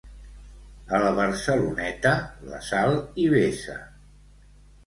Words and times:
A 0.97 1.01
la 1.03 1.11
Barceloneta, 1.19 2.13
la 2.49 2.63
sal 2.71 2.99
hi 3.25 3.29
vessa. 3.37 3.77